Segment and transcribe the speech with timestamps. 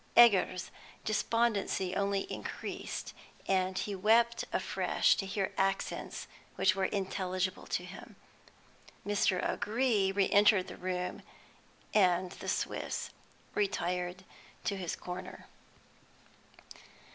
[0.17, 0.71] Egger's
[1.05, 3.13] despondency only increased,
[3.47, 8.15] and he wept afresh to hear accents which were intelligible to him.
[9.05, 9.47] Mr.
[9.47, 11.21] O'Gree re entered the room,
[11.93, 13.11] and the Swiss
[13.53, 14.23] retired
[14.63, 15.45] to his corner.